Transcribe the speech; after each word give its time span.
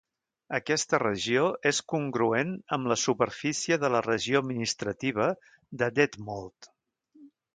Aquesta 0.57 0.99
regió 1.01 1.41
és 1.71 1.81
congruent 1.93 2.55
amb 2.77 2.89
la 2.93 2.97
superfície 3.01 3.77
de 3.85 3.93
la 3.97 4.01
regió 4.07 4.41
administrativa 4.45 5.31
de 5.83 5.91
Detmold. 6.03 6.73